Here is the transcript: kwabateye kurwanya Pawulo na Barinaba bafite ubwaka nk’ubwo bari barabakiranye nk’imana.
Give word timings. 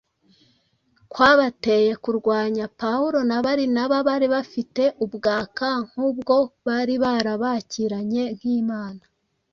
kwabateye 1.11 1.91
kurwanya 2.03 2.65
Pawulo 2.79 3.19
na 3.29 3.37
Barinaba 3.45 3.97
bafite 4.35 4.83
ubwaka 5.05 5.67
nk’ubwo 5.87 6.35
bari 6.67 6.95
barabakiranye 7.03 8.23
nk’imana. 8.37 9.03